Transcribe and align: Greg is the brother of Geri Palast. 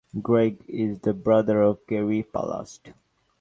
Greg 0.19 0.63
is 0.67 0.97
the 1.01 1.13
brother 1.13 1.61
of 1.61 1.77
Geri 1.87 2.23
Palast. 2.23 2.91